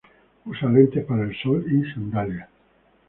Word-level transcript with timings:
Usa 0.47 0.67
lentes 0.67 1.05
para 1.05 1.25
el 1.25 1.35
sol 1.43 1.63
y 1.71 1.83
sandalias. 1.93 2.49